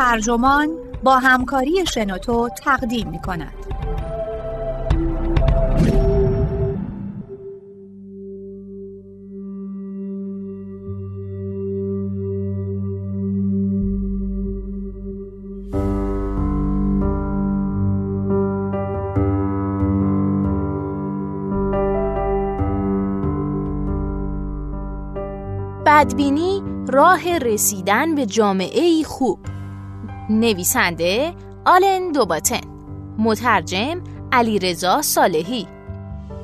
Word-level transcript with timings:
ترجمان 0.00 0.68
با 1.02 1.18
همکاری 1.18 1.86
شنوتو 1.86 2.48
تقدیم 2.64 3.08
می 3.08 3.18
کند. 3.18 3.52
بدبینی 25.86 26.62
راه 26.88 27.38
رسیدن 27.38 28.14
به 28.14 28.26
جامعه 28.26 29.02
خوب 29.02 29.39
نویسنده 30.30 31.32
آلن 31.66 32.12
دوباتن. 32.12 32.60
مترجم 33.18 34.00
علیرضا 34.32 35.02
صالحی. 35.02 35.66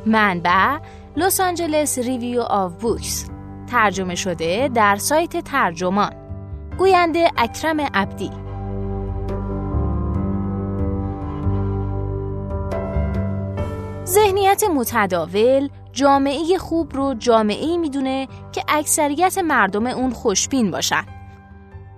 منبع 0.06 0.78
Los 1.16 1.40
Angeles 1.40 1.98
Review 1.98 2.40
of 2.40 2.72
Books. 2.72 3.26
ترجمه 3.70 4.14
شده 4.14 4.70
در 4.74 4.96
سایت 4.96 5.36
ترجمان. 5.36 6.12
گوینده 6.78 7.30
اکرم 7.36 7.80
عبدی. 7.80 8.30
ذهنیت 14.04 14.62
متداول 14.74 15.68
جامعه 15.92 16.58
خوب 16.58 16.94
رو 16.94 17.14
جامعه 17.14 17.76
می‌دونه 17.76 18.28
که 18.52 18.62
اکثریت 18.68 19.38
مردم 19.38 19.86
اون 19.86 20.10
خوشبین 20.10 20.70
باشن. 20.70 21.15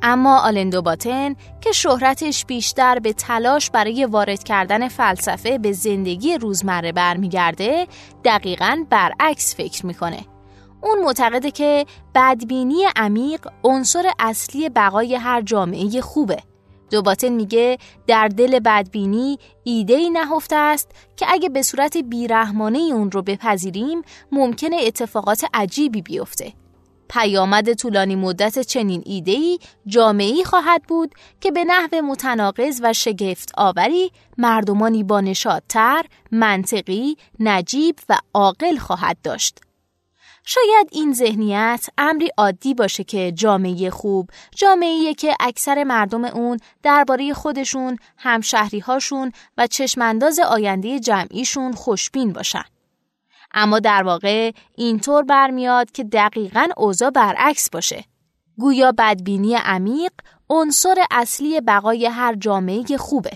اما 0.02 0.38
آلندو 0.38 0.82
باتن 0.82 1.34
که 1.60 1.72
شهرتش 1.72 2.44
بیشتر 2.44 2.98
به 2.98 3.12
تلاش 3.12 3.70
برای 3.70 4.04
وارد 4.04 4.42
کردن 4.42 4.88
فلسفه 4.88 5.58
به 5.58 5.72
زندگی 5.72 6.38
روزمره 6.38 6.92
برمیگرده 6.92 7.86
دقیقا 8.24 8.84
برعکس 8.90 9.56
فکر 9.56 9.86
می‌کنه. 9.86 10.20
اون 10.80 11.02
معتقده 11.04 11.50
که 11.50 11.86
بدبینی 12.14 12.84
عمیق 12.96 13.48
عنصر 13.64 14.10
اصلی 14.18 14.68
بقای 14.68 15.14
هر 15.14 15.42
جامعه 15.42 16.00
خوبه 16.00 16.38
دوباتن 16.90 17.28
میگه 17.28 17.78
در 18.06 18.28
دل 18.28 18.58
بدبینی 18.58 19.38
ایده 19.64 19.94
ای 19.94 20.10
نهفته 20.10 20.56
است 20.56 20.90
که 21.16 21.26
اگه 21.28 21.48
به 21.48 21.62
صورت 21.62 21.96
بیرحمانه 21.96 22.78
اون 22.78 23.10
رو 23.10 23.22
بپذیریم 23.22 24.02
ممکنه 24.32 24.76
اتفاقات 24.86 25.44
عجیبی 25.54 26.02
بیفته. 26.02 26.52
پیامد 27.08 27.72
طولانی 27.72 28.16
مدت 28.16 28.58
چنین 28.58 29.02
ایده‌ای 29.06 29.58
جامعه‌ای 29.86 30.44
خواهد 30.44 30.82
بود 30.82 31.14
که 31.40 31.50
به 31.50 31.64
نحو 31.64 32.02
متناقض 32.02 32.80
و 32.82 32.92
شگفت 32.92 33.52
آوری 33.56 34.12
مردمانی 34.38 35.02
با 35.02 35.20
نشادتر، 35.20 36.04
منطقی، 36.32 37.16
نجیب 37.40 37.98
و 38.08 38.18
عاقل 38.34 38.76
خواهد 38.76 39.16
داشت. 39.22 39.60
شاید 40.44 40.88
این 40.92 41.12
ذهنیت 41.12 41.86
امری 41.98 42.30
عادی 42.36 42.74
باشه 42.74 43.04
که 43.04 43.32
جامعه 43.32 43.90
خوب 43.90 44.30
جامعه 44.56 45.14
که 45.14 45.34
اکثر 45.40 45.84
مردم 45.84 46.24
اون 46.24 46.58
درباره 46.82 47.34
خودشون، 47.34 47.98
همشهریهاشون 48.16 49.32
و 49.58 49.66
چشمانداز 49.66 50.38
آینده 50.38 51.00
جمعیشون 51.00 51.72
خوشبین 51.72 52.32
باشن. 52.32 52.64
اما 53.52 53.78
در 53.78 54.02
واقع 54.02 54.52
اینطور 54.74 55.22
برمیاد 55.22 55.90
که 55.90 56.04
دقیقا 56.04 56.68
اوضاع 56.76 57.10
برعکس 57.10 57.70
باشه. 57.70 58.04
گویا 58.58 58.92
بدبینی 58.98 59.54
عمیق 59.54 60.12
عنصر 60.50 61.04
اصلی 61.10 61.60
بقای 61.60 62.06
هر 62.06 62.34
جامعه 62.34 62.96
خوبه. 62.96 63.32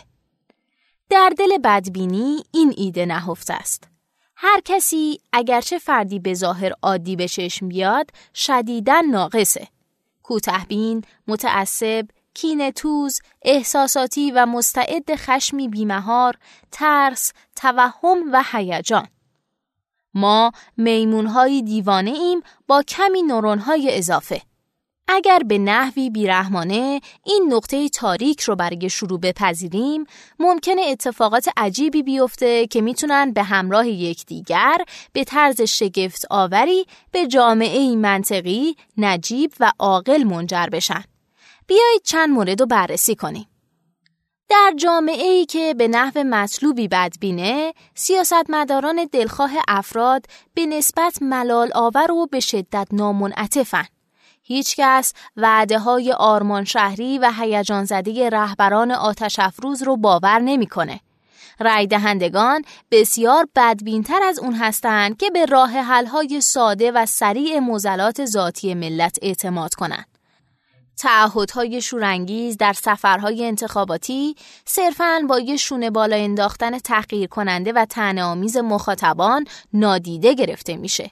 در 1.10 1.32
دل 1.38 1.58
بدبینی 1.64 2.44
این 2.52 2.74
ایده 2.76 3.06
نهفته 3.06 3.54
است. 3.54 3.88
هر 4.36 4.60
کسی 4.64 5.20
اگرچه 5.32 5.78
فردی 5.78 6.18
به 6.18 6.34
ظاهر 6.34 6.72
عادی 6.82 7.16
به 7.16 7.28
چشم 7.28 7.68
بیاد 7.68 8.10
شدیداً 8.34 9.02
ناقصه. 9.10 9.68
کوتهبین، 10.22 11.04
متعصب، 11.28 12.08
توز، 12.74 13.20
احساساتی 13.42 14.30
و 14.30 14.46
مستعد 14.46 15.14
خشمی 15.16 15.68
بیمهار، 15.68 16.38
ترس، 16.72 17.32
توهم 17.56 18.18
و 18.32 18.44
هیجان. 18.52 19.08
ما 20.14 20.52
میمونهای 20.76 21.62
دیوانه 21.62 22.10
ایم 22.10 22.40
با 22.66 22.82
کمی 22.82 23.22
نورونهای 23.22 23.98
اضافه. 23.98 24.42
اگر 25.08 25.38
به 25.38 25.58
نحوی 25.58 26.10
بیرحمانه 26.10 27.00
این 27.24 27.46
نقطه 27.52 27.88
تاریک 27.88 28.40
رو 28.40 28.56
برای 28.56 28.90
شروع 28.90 29.20
بپذیریم 29.20 30.04
ممکنه 30.38 30.82
اتفاقات 30.82 31.48
عجیبی 31.56 32.02
بیفته 32.02 32.66
که 32.66 32.80
می‌تونن 32.80 33.32
به 33.32 33.42
همراه 33.42 33.88
یکدیگر 33.88 34.76
به 35.12 35.24
طرز 35.24 35.60
شگفت 35.60 36.26
آوری 36.30 36.86
به 37.12 37.26
جامعه 37.26 37.96
منطقی، 37.96 38.76
نجیب 38.96 39.52
و 39.60 39.72
عاقل 39.78 40.24
منجر 40.24 40.66
بشن. 40.66 41.04
بیایید 41.66 42.02
چند 42.04 42.30
مورد 42.30 42.60
رو 42.60 42.66
بررسی 42.66 43.14
کنیم. 43.14 43.46
در 44.52 44.74
جامعه 44.76 45.30
ای 45.30 45.46
که 45.46 45.74
به 45.74 45.88
نحو 45.88 46.24
مطلوبی 46.24 46.88
بدبینه، 46.88 47.72
سیاستمداران 47.94 49.08
دلخواه 49.12 49.50
افراد 49.68 50.26
به 50.54 50.66
نسبت 50.66 51.22
ملال 51.22 51.70
آور 51.74 52.12
و 52.12 52.26
به 52.26 52.40
شدت 52.40 52.88
نامنعطفن. 52.92 53.84
هیچکس 54.42 55.14
وعده 55.36 55.78
های 55.78 56.12
آرمان 56.12 56.64
شهری 56.64 57.18
و 57.18 57.32
هیجان 57.38 57.84
زده 57.84 58.30
رهبران 58.30 58.90
آتش 58.90 59.38
افروز 59.38 59.82
رو 59.82 59.96
باور 59.96 60.38
نمی‌کنه. 60.38 61.00
رای 61.60 61.86
دهندگان 61.86 62.62
بسیار 62.90 63.48
بدبینتر 63.56 64.22
از 64.22 64.38
اون 64.38 64.54
هستند 64.54 65.16
که 65.16 65.30
به 65.30 65.46
راه 65.46 65.82
های 66.04 66.40
ساده 66.40 66.92
و 66.92 67.06
سریع 67.06 67.58
موزلات 67.58 68.24
ذاتی 68.24 68.74
ملت 68.74 69.18
اعتماد 69.22 69.74
کنند. 69.74 70.11
تعهدهای 70.96 71.82
شورانگیز 71.82 72.56
در 72.56 72.72
سفرهای 72.72 73.46
انتخاباتی 73.46 74.36
صرفاً 74.64 75.20
با 75.28 75.38
یه 75.38 75.56
شونه 75.56 75.90
بالا 75.90 76.16
انداختن 76.16 76.78
تحقیر 76.78 77.28
کننده 77.28 77.72
و 77.72 77.86
آمیز 78.18 78.56
مخاطبان 78.56 79.46
نادیده 79.72 80.34
گرفته 80.34 80.76
میشه. 80.76 81.10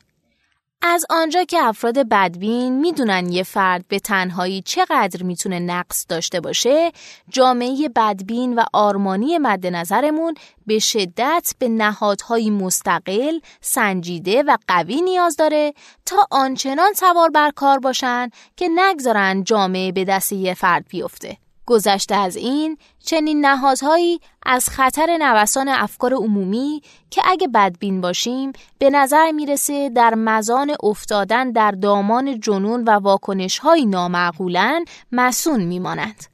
از 0.83 1.07
آنجا 1.11 1.45
که 1.45 1.59
افراد 1.63 2.09
بدبین 2.09 2.81
می‌دونن 2.81 3.33
یه 3.33 3.43
فرد 3.43 3.85
به 3.89 3.99
تنهایی 3.99 4.63
چقدر 4.63 5.23
می‌تونه 5.23 5.59
نقص 5.59 6.07
داشته 6.09 6.41
باشه 6.41 6.93
جامعه 7.29 7.89
بدبین 7.97 8.55
و 8.55 8.65
آرمانی 8.73 9.39
مد 9.39 9.67
نظرمون 9.67 10.35
به 10.67 10.79
شدت 10.79 11.55
به 11.59 11.69
نهادهای 11.69 12.51
مستقل، 12.51 13.39
سنجیده 13.61 14.43
و 14.43 14.57
قوی 14.69 15.01
نیاز 15.01 15.37
داره 15.37 15.75
تا 16.07 16.17
آنچنان 16.31 16.93
سوار 16.93 17.31
بر 17.31 17.51
کار 17.51 17.79
باشن 17.79 18.29
که 18.57 18.69
نگذارن 18.75 19.45
جامعه 19.45 19.93
به 19.93 20.05
دست 20.05 20.33
یه 20.33 20.55
فرد 20.55 20.87
بیفته. 20.89 21.37
گذشته 21.67 22.15
از 22.15 22.37
این 22.37 22.77
چنین 23.05 23.47
نهادهایی 23.47 24.21
از 24.47 24.69
خطر 24.69 25.17
نوسان 25.21 25.69
افکار 25.69 26.15
عمومی 26.15 26.83
که 27.11 27.23
اگه 27.25 27.49
بدبین 27.49 28.01
باشیم 28.01 28.53
به 28.79 28.91
نظر 28.91 29.31
می‌رسه 29.33 29.89
در 29.89 30.15
مزان 30.15 30.77
افتادن 30.83 31.53
در 31.53 31.71
دامان 31.71 32.41
جنون 32.41 32.85
و 32.85 32.91
واکنش 32.91 33.59
های 33.59 33.87
نامعقولن 33.87 34.85
مسون 35.13 35.63
میمانند. 35.63 36.25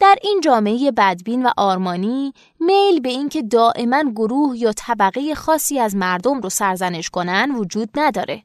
در 0.00 0.16
این 0.22 0.40
جامعه 0.44 0.90
بدبین 0.90 1.46
و 1.46 1.50
آرمانی 1.56 2.32
میل 2.60 3.00
به 3.00 3.08
اینکه 3.08 3.42
دائما 3.42 4.02
گروه 4.02 4.58
یا 4.58 4.72
طبقه 4.72 5.34
خاصی 5.34 5.80
از 5.80 5.96
مردم 5.96 6.40
رو 6.40 6.48
سرزنش 6.48 7.10
کنن 7.10 7.50
وجود 7.54 7.88
نداره. 7.94 8.42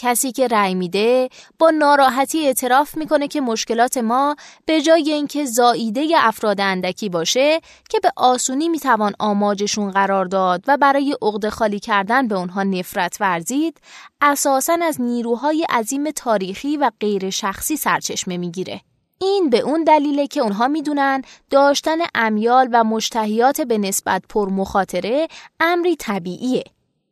کسی 0.00 0.32
که 0.32 0.48
رأی 0.48 0.74
میده 0.74 1.28
با 1.58 1.70
ناراحتی 1.70 2.46
اعتراف 2.46 2.96
می‌کنه 2.96 3.28
که 3.28 3.40
مشکلات 3.40 3.98
ما 3.98 4.36
به 4.66 4.82
جای 4.82 5.12
اینکه 5.12 5.44
زاییده 5.44 6.06
افراد 6.16 6.60
اندکی 6.60 7.08
باشه 7.08 7.60
که 7.90 8.00
به 8.02 8.12
آسونی 8.16 8.68
می‌توان 8.68 9.12
آماجشون 9.18 9.90
قرار 9.90 10.24
داد 10.24 10.64
و 10.68 10.76
برای 10.76 11.16
عقد 11.22 11.48
خالی 11.48 11.80
کردن 11.80 12.28
به 12.28 12.34
اونها 12.34 12.62
نفرت 12.62 13.16
ورزید 13.20 13.80
اساسا 14.20 14.78
از 14.82 15.00
نیروهای 15.00 15.66
عظیم 15.70 16.10
تاریخی 16.10 16.76
و 16.76 16.90
غیر 17.00 17.30
شخصی 17.30 17.76
سرچشمه 17.76 18.36
می‌گیره. 18.36 18.80
این 19.20 19.50
به 19.50 19.60
اون 19.60 19.84
دلیله 19.84 20.26
که 20.26 20.40
اونها 20.40 20.68
می‌دونن 20.68 21.22
داشتن 21.50 21.98
امیال 22.14 22.68
و 22.72 22.84
مشتهیات 22.84 23.60
به 23.60 23.78
نسبت 23.78 24.22
پر 24.28 24.48
مخاطره 24.48 25.28
امری 25.60 25.96
طبیعیه. 25.96 26.64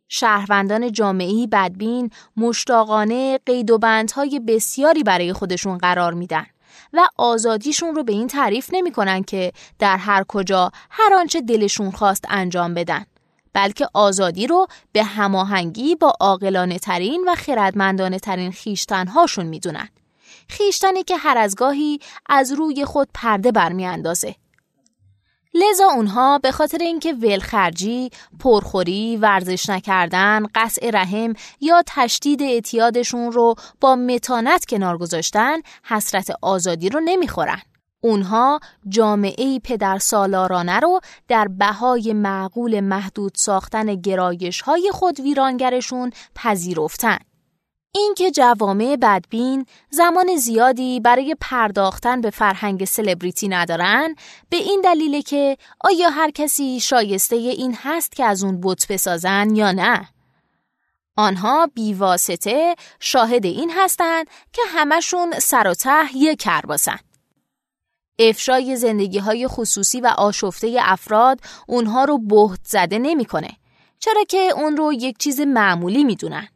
شهروندان 0.09 0.91
جامعی 0.91 1.47
بدبین 1.47 2.09
مشتاقانه 2.37 3.39
قید 3.45 3.71
و 3.71 3.77
بندهای 3.77 4.39
بسیاری 4.39 5.03
برای 5.03 5.33
خودشون 5.33 5.77
قرار 5.77 6.13
میدن 6.13 6.45
و 6.93 7.07
آزادیشون 7.17 7.95
رو 7.95 8.03
به 8.03 8.11
این 8.11 8.27
تعریف 8.27 8.69
نمی‌کنن 8.73 9.23
که 9.23 9.51
در 9.79 9.97
هر 9.97 10.23
کجا 10.27 10.71
هر 10.89 11.13
آنچه 11.13 11.41
دلشون 11.41 11.91
خواست 11.91 12.25
انجام 12.29 12.73
بدن 12.73 13.05
بلکه 13.53 13.87
آزادی 13.93 14.47
رو 14.47 14.67
به 14.91 15.03
هماهنگی 15.03 15.95
با 15.95 16.13
عاقلانه 16.19 16.79
ترین 16.79 17.23
و 17.27 17.35
خردمندانه 17.35 18.19
ترین 18.19 18.51
خیشتنهاشون 18.51 19.45
می‌دونن 19.45 19.89
خیشتنی 20.47 21.03
که 21.03 21.17
هر 21.17 21.37
از 21.37 21.55
گاهی 21.55 21.99
از 22.29 22.51
روی 22.51 22.85
خود 22.85 23.07
پرده 23.13 23.51
برمیاندازه. 23.51 24.35
لذا 25.53 25.85
اونها 25.85 26.37
به 26.37 26.51
خاطر 26.51 26.77
اینکه 26.77 27.13
ولخرجی، 27.13 28.09
پرخوری، 28.39 29.17
ورزش 29.17 29.69
نکردن، 29.69 30.45
قطع 30.55 30.89
رحم 30.89 31.33
یا 31.61 31.83
تشدید 31.87 32.41
اعتیادشون 32.41 33.31
رو 33.31 33.55
با 33.81 33.95
متانت 33.95 34.65
کنار 34.65 34.97
گذاشتن، 34.97 35.57
حسرت 35.83 36.31
آزادی 36.41 36.89
رو 36.89 36.99
نمی‌خورن. 36.99 37.61
اونها 38.01 38.59
جامعه 38.89 39.59
پدر 39.59 39.97
سالارانه 39.97 40.79
رو 40.79 40.99
در 41.27 41.47
بهای 41.47 42.13
معقول 42.13 42.79
محدود 42.79 43.31
ساختن 43.35 43.95
گرایش 43.95 44.61
های 44.61 44.91
خود 44.93 45.19
ویرانگرشون 45.19 46.11
پذیرفتن. 46.35 47.17
اینکه 47.91 48.31
جوامع 48.31 48.95
بدبین 49.01 49.65
زمان 49.89 50.35
زیادی 50.35 50.99
برای 50.99 51.35
پرداختن 51.41 52.21
به 52.21 52.29
فرهنگ 52.29 52.85
سلبریتی 52.85 53.47
ندارن 53.47 54.15
به 54.49 54.57
این 54.57 54.81
دلیله 54.81 55.21
که 55.21 55.57
آیا 55.81 56.09
هر 56.09 56.31
کسی 56.31 56.79
شایسته 56.79 57.35
این 57.35 57.77
هست 57.83 58.11
که 58.11 58.25
از 58.25 58.43
اون 58.43 58.59
بت 58.63 58.85
بسازن 58.89 59.55
یا 59.55 59.71
نه؟ 59.71 60.09
آنها 61.15 61.69
بیواسطه 61.73 62.75
شاهد 62.99 63.45
این 63.45 63.71
هستند 63.75 64.27
که 64.53 64.61
همشون 64.67 65.39
سر 65.39 65.67
و 65.67 65.73
ته 65.73 66.15
یک 66.15 66.39
کرباسن. 66.41 66.99
افشای 68.19 68.75
زندگی 68.75 69.17
های 69.17 69.47
خصوصی 69.47 70.01
و 70.01 70.07
آشفته 70.07 70.77
افراد 70.79 71.39
اونها 71.67 72.03
رو 72.03 72.17
بهت 72.17 72.59
زده 72.63 72.99
نمی‌کنه 72.99 73.49
چرا 73.99 74.23
که 74.23 74.37
اون 74.37 74.77
رو 74.77 74.93
یک 74.93 75.17
چیز 75.17 75.39
معمولی 75.39 76.03
می‌دونن. 76.03 76.47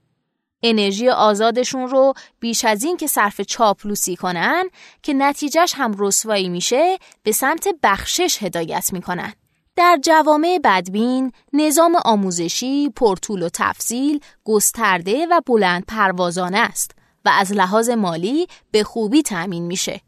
انرژی 0.63 1.09
آزادشون 1.09 1.87
رو 1.87 2.13
بیش 2.39 2.65
از 2.65 2.83
این 2.83 2.97
که 2.97 3.07
صرف 3.07 3.41
چاپلوسی 3.41 4.15
کنن 4.15 4.63
که 5.03 5.13
نتیجهش 5.13 5.73
هم 5.75 5.95
رسوایی 5.97 6.49
میشه 6.49 6.97
به 7.23 7.31
سمت 7.31 7.67
بخشش 7.83 8.43
هدایت 8.43 8.93
می‌کنن. 8.93 9.33
در 9.75 9.99
جوامع 10.03 10.59
بدبین 10.63 11.31
نظام 11.53 11.95
آموزشی 12.05 12.89
پرطول 12.89 13.43
و 13.43 13.49
تفصیل 13.53 14.19
گسترده 14.43 15.27
و 15.31 15.41
بلند 15.45 15.85
پروازانه 15.87 16.57
است 16.57 16.91
و 17.25 17.31
از 17.33 17.51
لحاظ 17.51 17.89
مالی 17.89 18.47
به 18.71 18.83
خوبی 18.83 19.21
تأمین 19.21 19.63
میشه. 19.63 20.01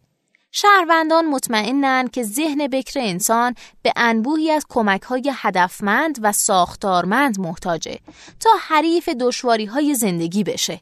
شهروندان 0.57 1.25
مطمئنند 1.25 2.11
که 2.11 2.23
ذهن 2.23 2.67
بکر 2.67 2.99
انسان 2.99 3.55
به 3.81 3.93
انبوهی 3.95 4.51
از 4.51 4.65
کمک 4.69 5.01
های 5.01 5.31
هدفمند 5.35 6.19
و 6.21 6.31
ساختارمند 6.31 7.39
محتاجه 7.39 7.99
تا 8.39 8.49
حریف 8.59 9.09
دشواری 9.09 9.65
های 9.65 9.95
زندگی 9.95 10.43
بشه. 10.43 10.81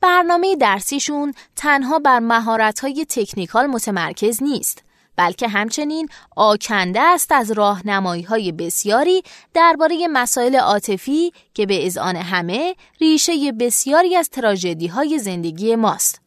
برنامه 0.00 0.56
درسیشون 0.56 1.34
تنها 1.56 1.98
بر 1.98 2.18
مهارت 2.18 2.80
های 2.80 3.06
تکنیکال 3.08 3.66
متمرکز 3.66 4.42
نیست 4.42 4.84
بلکه 5.16 5.48
همچنین 5.48 6.08
آکنده 6.36 7.00
است 7.00 7.32
از 7.32 7.50
راهنمایی 7.50 8.22
های 8.22 8.52
بسیاری 8.52 9.22
درباره 9.54 10.08
مسائل 10.08 10.56
عاطفی 10.56 11.32
که 11.54 11.66
به 11.66 11.86
اذعان 11.86 12.16
همه 12.16 12.74
ریشه 13.00 13.52
بسیاری 13.52 14.16
از 14.16 14.30
تراژدی 14.30 14.86
های 14.86 15.18
زندگی 15.18 15.76
ماست. 15.76 16.21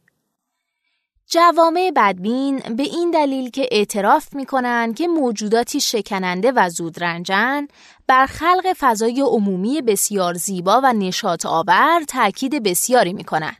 جوامع 1.27 1.92
بدبین 1.95 2.60
به 2.60 2.83
این 2.83 3.12
دلیل 3.12 3.50
که 3.50 3.68
اعتراف 3.72 4.33
می 4.33 4.45
کنند 4.45 4.95
که 4.95 5.07
موجوداتی 5.07 5.81
شکننده 5.81 6.51
و 6.56 6.69
زودرنجن 6.69 7.68
بر 8.07 8.25
خلق 8.25 8.74
فضای 8.80 9.22
عمومی 9.22 9.81
بسیار 9.81 10.33
زیبا 10.33 10.81
و 10.83 10.94
نشاط 10.94 11.45
آور 11.45 12.04
تاکید 12.07 12.63
بسیاری 12.63 13.13
می 13.13 13.24
کنند. 13.24 13.57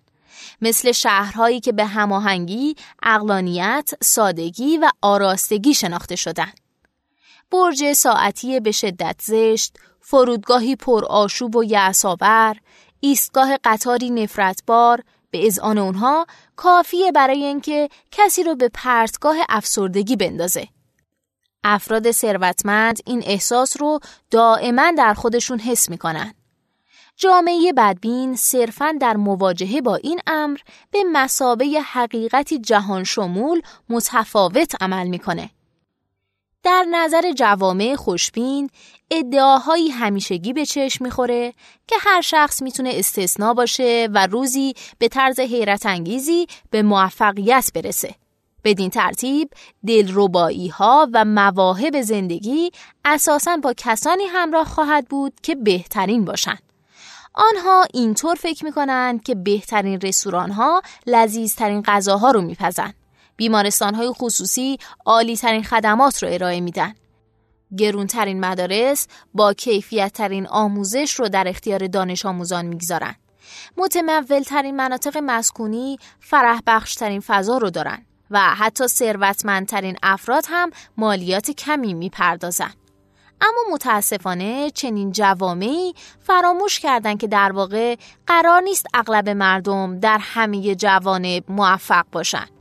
مثل 0.62 0.92
شهرهایی 0.92 1.60
که 1.60 1.72
به 1.72 1.86
هماهنگی، 1.86 2.76
اقلانیت، 3.04 3.92
سادگی 4.02 4.78
و 4.78 4.90
آراستگی 5.02 5.74
شناخته 5.74 6.16
شدند. 6.16 6.60
برج 7.52 7.94
ساعتی 7.94 8.60
به 8.60 8.72
شدت 8.72 9.16
زشت، 9.22 9.78
فرودگاهی 10.02 10.76
پر 10.76 11.06
آشوب 11.06 11.56
و 11.56 11.64
یعصاور، 11.64 12.56
ایستگاه 13.00 13.58
قطاری 13.64 14.10
نفرتبار، 14.10 15.04
به 15.36 15.48
اذعان 15.48 15.78
اونها 15.78 16.26
کافیه 16.56 17.12
برای 17.12 17.44
اینکه 17.44 17.90
کسی 18.12 18.44
رو 18.44 18.56
به 18.56 18.70
پرتگاه 18.74 19.36
افسردگی 19.50 20.16
بندازه. 20.16 20.68
افراد 21.64 22.12
ثروتمند 22.12 23.00
این 23.06 23.24
احساس 23.26 23.82
رو 23.82 24.00
دائما 24.32 24.92
در 24.98 25.14
خودشون 25.14 25.60
حس 25.60 25.90
می‌کنن. 25.90 26.34
جامعه 27.18 27.74
بدبین 27.78 28.36
صرفا 28.36 28.96
در 29.02 29.18
مواجهه 29.18 29.82
با 29.82 29.96
این 29.96 30.20
امر 30.28 30.58
به 30.92 31.04
مسابه 31.12 31.66
حقیقتی 31.86 32.60
جهان 32.60 33.04
شمول 33.04 33.62
متفاوت 33.90 34.84
عمل 34.84 35.08
می‌کنه. 35.08 35.50
در 36.66 36.86
نظر 36.92 37.32
جوامع 37.32 37.96
خوشبین 37.96 38.70
ادعاهایی 39.12 39.90
همیشگی 39.90 40.54
به 40.54 40.66
چشم 40.66 41.04
می‌خوره 41.04 41.54
که 41.88 41.96
هر 42.00 42.22
شخص 42.22 42.62
می‌تونه 42.62 42.92
استثنا 42.94 43.54
باشه 43.54 44.10
و 44.14 44.28
روزی 44.28 44.74
به 44.98 45.08
طرز 45.08 45.40
حیرت 45.40 45.86
انگیزی 45.86 46.48
به 46.70 46.82
موفقیت 46.82 47.72
برسه. 47.76 48.16
بدین 48.64 48.90
ترتیب 48.90 49.50
دلربایی 49.88 50.68
ها 50.68 51.10
و 51.14 51.26
مواهب 51.26 52.02
زندگی 52.02 52.72
اساساً 53.06 53.58
با 53.58 53.74
کسانی 53.78 54.26
همراه 54.26 54.66
خواهد 54.66 55.08
بود 55.08 55.34
که 55.44 55.56
بهترین 55.56 56.26
باشند. 56.26 56.62
آنها 57.34 57.86
اینطور 57.94 58.36
فکر 58.36 58.66
می‌کنند 58.66 59.24
که 59.24 59.36
بهترین 59.36 60.02
رستوران 60.02 60.52
ها 60.52 60.82
لذیذترین 61.08 61.82
غذاها 61.82 62.32
رو 62.32 62.42
میپزند. 62.42 63.05
بیمارستان 63.38 63.96
های 63.96 64.12
خصوصی 64.12 64.78
عالی 65.06 65.38
ترین 65.38 65.64
خدمات 65.64 66.24
رو 66.24 66.30
ارائه 66.32 66.62
میدن. 66.62 66.96
گرونترین 67.78 68.40
مدارس 68.40 69.08
با 69.34 69.54
کیفیت 69.54 70.14
ترین 70.14 70.48
آموزش 70.48 71.12
رو 71.12 71.30
در 71.30 71.48
اختیار 71.48 71.88
دانش 71.88 72.26
آموزان 72.26 72.66
می‌گذارن. 72.66 73.16
متمول 73.78 74.44
ترین 74.44 74.76
مناطق 74.76 75.18
مسکونی 75.18 75.98
فرح 76.20 76.60
بخشترین 76.68 77.20
فضا 77.20 77.58
رو 77.58 77.70
دارن 77.70 78.06
و 78.32 78.40
حتی 78.40 78.88
ثروتمندترین 78.88 79.98
افراد 80.04 80.46
هم 80.48 80.72
مالیات 80.98 81.52
کمی 81.52 81.94
می‌پردازن. 81.94 82.74
اما 83.42 83.62
متاسفانه 83.72 84.72
چنین 84.72 85.12
جوامعی 85.12 85.94
فراموش 86.20 86.80
کردند 86.80 87.20
که 87.20 87.28
در 87.28 87.52
واقع 87.52 87.96
قرار 88.28 88.62
نیست 88.62 88.86
اغلب 88.94 89.30
مردم 89.30 90.00
در 90.00 90.18
همه 90.22 90.76
جوانب 90.76 91.44
موفق 91.48 92.06
باشند. 92.12 92.55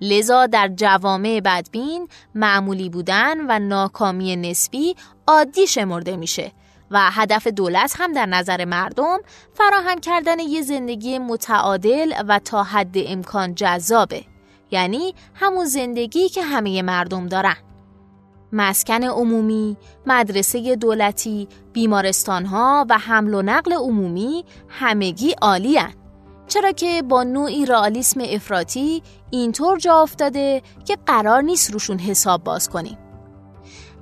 لذا 0.00 0.46
در 0.46 0.68
جوامع 0.68 1.40
بدبین 1.44 2.08
معمولی 2.34 2.88
بودن 2.88 3.36
و 3.48 3.58
ناکامی 3.58 4.36
نسبی 4.36 4.96
عادی 5.26 5.66
شمرده 5.66 6.16
میشه 6.16 6.52
و 6.90 7.10
هدف 7.10 7.46
دولت 7.46 7.94
هم 7.98 8.12
در 8.12 8.26
نظر 8.26 8.64
مردم 8.64 9.18
فراهم 9.54 10.00
کردن 10.00 10.38
یه 10.38 10.62
زندگی 10.62 11.18
متعادل 11.18 12.12
و 12.28 12.38
تا 12.38 12.62
حد 12.62 12.94
امکان 12.94 13.54
جذابه. 13.54 14.24
یعنی 14.70 15.14
همون 15.34 15.64
زندگی 15.64 16.28
که 16.28 16.42
همه 16.42 16.82
مردم 16.82 17.26
دارن. 17.26 17.56
مسکن 18.52 19.04
عمومی، 19.04 19.76
مدرسه 20.06 20.76
دولتی، 20.76 21.48
بیمارستانها 21.72 22.86
و 22.90 22.98
حمل 22.98 23.34
و 23.34 23.42
نقل 23.42 23.72
عمومی 23.72 24.44
همگی 24.68 25.34
عالی 25.42 25.78
چرا 26.48 26.72
که 26.72 27.02
با 27.02 27.22
نوعی 27.22 27.66
رئالیسم 27.66 28.20
افراطی 28.24 29.02
اینطور 29.30 29.78
جا 29.78 30.02
افتاده 30.02 30.62
که 30.84 30.98
قرار 31.06 31.42
نیست 31.42 31.72
روشون 31.72 31.98
حساب 31.98 32.44
باز 32.44 32.68
کنیم. 32.68 32.98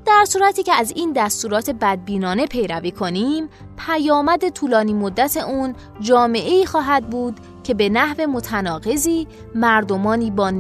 در 0.07 0.25
صورتی 0.29 0.63
که 0.63 0.75
از 0.75 0.93
این 0.97 1.13
دستورات 1.13 1.71
بدبینانه 1.71 2.47
پیروی 2.47 2.91
کنیم، 2.91 3.49
پیامد 3.87 4.49
طولانی 4.49 4.95
مدت 4.95 5.37
اون 5.37 5.75
جامعه 6.01 6.65
خواهد 6.65 7.11
بود 7.11 7.41
که 7.63 7.75
به 7.75 7.89
نحو 7.89 8.31
متناقضی 8.31 9.27
مردمانی 9.55 10.31
با 10.31 10.53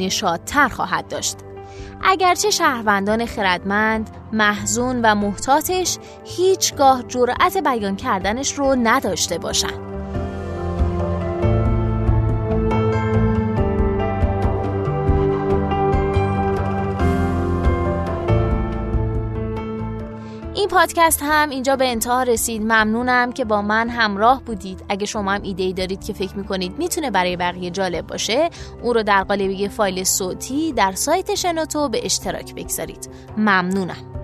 تر 0.46 0.68
خواهد 0.68 1.08
داشت. 1.08 1.36
اگرچه 2.02 2.50
شهروندان 2.50 3.26
خردمند، 3.26 4.10
محزون 4.32 5.00
و 5.02 5.14
محتاطش 5.14 5.98
هیچگاه 6.24 7.02
جرأت 7.02 7.56
بیان 7.56 7.96
کردنش 7.96 8.52
رو 8.52 8.74
نداشته 8.74 9.38
باشند. 9.38 9.93
این 20.64 20.70
پادکست 20.70 21.22
هم 21.22 21.50
اینجا 21.50 21.76
به 21.76 21.90
انتها 21.90 22.22
رسید. 22.22 22.62
ممنونم 22.62 23.32
که 23.32 23.44
با 23.44 23.62
من 23.62 23.88
همراه 23.88 24.42
بودید. 24.42 24.84
اگه 24.88 25.06
شما 25.06 25.32
هم 25.32 25.42
ایده 25.42 25.62
ای 25.62 25.72
دارید 25.72 26.04
که 26.04 26.12
فکر 26.12 26.36
می‌کنید 26.36 26.78
می‌تونه 26.78 27.10
برای 27.10 27.36
بقیه 27.36 27.70
جالب 27.70 28.06
باشه 28.06 28.50
اون 28.82 28.94
رو 28.94 29.02
در 29.02 29.22
قالب 29.22 29.50
یه 29.50 29.68
فایل 29.68 30.04
صوتی 30.04 30.72
در 30.72 30.92
سایت 30.92 31.34
شنوتو 31.34 31.88
به 31.88 32.04
اشتراک 32.04 32.54
بگذارید. 32.54 33.10
ممنونم. 33.36 34.23